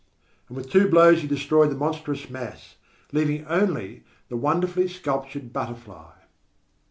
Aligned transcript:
And 0.47 0.57
with 0.57 0.71
two 0.71 0.87
blows 0.87 1.21
he 1.21 1.27
destroyed 1.27 1.69
the 1.69 1.75
monstrous 1.75 2.27
mass, 2.27 2.73
leaving 3.11 3.45
only 3.45 4.03
the 4.29 4.35
wonderfully 4.35 4.87
sculptured 4.87 5.53
butterfly. 5.53 6.13